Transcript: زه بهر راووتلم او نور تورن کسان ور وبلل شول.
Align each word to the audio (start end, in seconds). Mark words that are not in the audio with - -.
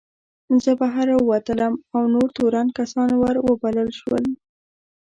زه 0.63 0.71
بهر 0.81 1.05
راووتلم 1.13 1.73
او 1.95 2.01
نور 2.13 2.27
تورن 2.37 2.67
کسان 2.77 3.09
ور 3.21 3.35
وبلل 3.47 3.89
شول. 3.99 4.25